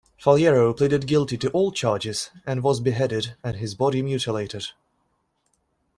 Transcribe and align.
Faliero 0.19 0.75
pleaded 0.75 1.05
guilty 1.05 1.37
to 1.37 1.51
all 1.51 1.71
charges 1.71 2.31
and 2.43 2.63
was 2.63 2.79
beheaded 2.79 3.35
and 3.43 3.57
his 3.57 3.75
body 3.75 4.01
mutilated. 4.01 4.69